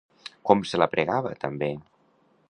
[0.49, 1.69] Com se la pregava, també?